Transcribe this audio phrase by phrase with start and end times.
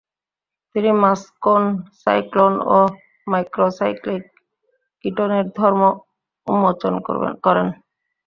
[0.75, 1.63] তিনি muscone,
[2.01, 2.79] cyclone ও
[3.27, 4.23] macrocyclic
[5.03, 5.81] কিটোনের ধর্ম
[6.47, 6.93] উন্মোচন
[7.45, 7.67] করেন।